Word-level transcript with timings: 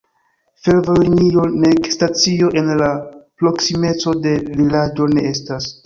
Fervojlinio 0.67 1.43
nek 1.65 1.91
stacio 1.97 2.51
en 2.63 2.73
la 2.83 2.91
proksimeco 3.45 4.19
de 4.27 4.37
vilaĝo 4.61 5.13
ne 5.19 5.31
estas. 5.35 5.75